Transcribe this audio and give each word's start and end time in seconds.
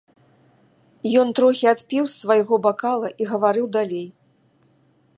Ён 1.23 1.27
трохі 1.41 1.69
адпіў 1.73 2.03
з 2.13 2.15
свайго 2.21 2.53
бакала 2.67 3.07
і 3.23 3.31
гаварыў 3.33 3.65
далей. 3.79 4.07